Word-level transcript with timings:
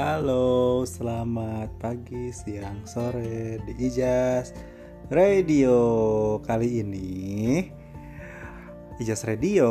Halo, 0.00 0.80
selamat 0.88 1.76
pagi, 1.76 2.32
siang, 2.32 2.88
sore 2.88 3.60
di 3.68 3.84
Ijas 3.84 4.48
Radio. 5.12 5.76
Kali 6.40 6.80
ini 6.80 7.68
Ijas 8.96 9.28
Radio 9.28 9.68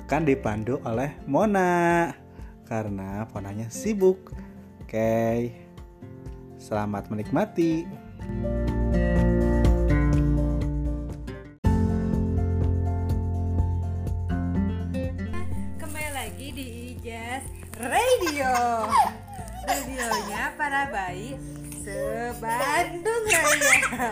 akan 0.00 0.22
dipandu 0.24 0.80
oleh 0.88 1.12
Mona 1.28 2.08
karena 2.64 3.28
Monanya 3.36 3.68
sibuk. 3.68 4.32
Oke. 4.80 5.60
Selamat 6.56 7.12
menikmati. 7.12 7.84
Kembali 7.84 8.81
lagi 16.42 16.58
di 16.58 16.98
Ijas 16.98 17.46
Radio. 17.78 18.50
Radionya 19.62 20.50
para 20.58 20.90
bayi 20.90 21.38
Sebandung 21.86 23.24
Raya. 23.30 24.10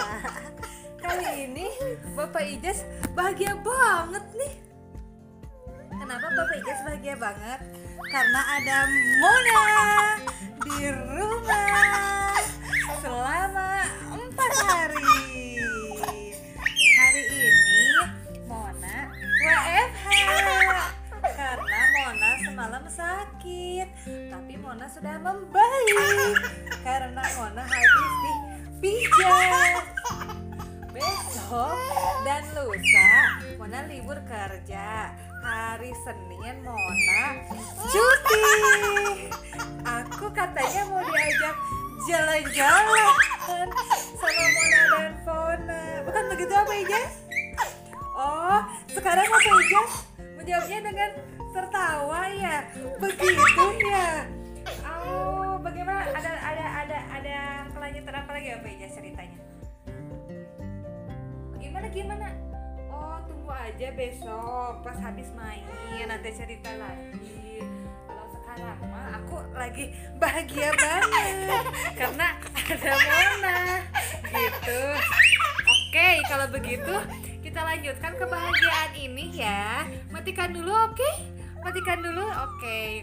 Kali 1.03 1.51
ini 1.51 1.66
Bapak 2.15 2.47
Ijas 2.47 2.87
bahagia 3.19 3.59
banget 3.59 4.23
nih. 4.39 4.55
Kenapa 5.91 6.27
Bapak 6.30 6.56
Ijas 6.62 6.80
bahagia 6.87 7.15
banget? 7.19 7.61
Karena 7.98 8.41
ada 8.62 8.78
Mona 9.19 9.67
di 10.62 10.87
rumah 10.87 12.00
sakit. 23.51 23.89
Tapi 24.31 24.55
Mona 24.59 24.87
sudah 24.87 25.17
membaik. 25.19 26.37
Karena 26.87 27.23
Mona 27.39 27.62
habis 27.65 28.15
dipijat 28.25 29.84
besok 30.91 31.79
dan 32.27 32.42
lusa 32.57 33.12
Mona 33.59 33.81
libur 33.87 34.19
kerja. 34.27 35.15
Hari 35.41 35.92
Senin 36.05 36.61
Mona 36.61 37.25
cuti. 37.89 38.45
Aku 39.81 40.29
katanya 40.37 40.83
mau 40.92 41.01
diajak 41.01 41.57
jalan-jalan 42.05 43.69
sama 44.20 44.45
Mona 44.53 44.81
dan 44.92 45.12
Fona. 45.25 45.83
Bukan 46.05 46.25
begitu 46.37 46.53
apa 46.53 46.73
Ijas? 46.77 47.12
Oh, 48.12 48.61
sekarang 48.92 49.25
apa 49.25 49.51
Ijas 49.64 50.09
menjawabnya 50.41 50.78
dengan 50.80 51.10
tertawa 51.52 52.20
ya? 52.33 52.56
Begitu 52.96 53.66
ya? 53.84 54.24
Oh, 55.05 55.60
bagaimana? 55.60 56.08
Ada 56.16 56.33
ada 56.33 56.66
ada 56.80 56.98
ada 57.12 57.38
kelanjutan 57.77 58.14
apa 58.24 58.30
lagi 58.33 58.48
apa 58.56 58.66
Ijas 58.72 58.92
ceritanya? 58.96 59.38
Bagaimana 61.52 61.86
gimana? 61.92 62.28
Oh, 62.88 63.20
tunggu 63.28 63.52
aja 63.52 63.88
besok 63.92 64.80
pas 64.80 64.96
habis 65.05 65.28
main 65.36 65.61
nanti 66.08 66.33
cerita 66.33 66.72
lagi. 66.80 67.61
Kalau 68.08 68.27
sekarang 68.33 68.80
mah 68.88 69.06
aku 69.20 69.36
lagi 69.52 69.92
bahagia 70.16 70.72
banget 70.72 71.64
karena 72.00 72.28
ada 72.41 72.92
Mona 72.96 73.61
gitu. 74.33 74.80
Oke, 75.70 76.08
kalau 76.27 76.46
begitu 76.48 76.94
kita 77.51 77.67
lanjutkan 77.67 78.15
kebahagiaan 78.15 78.95
ini 78.95 79.43
ya. 79.43 79.83
Matikan 80.15 80.55
dulu, 80.55 80.70
oke? 80.70 81.11
Matikan 81.67 81.98
dulu, 81.98 82.23
oke. 82.23 83.03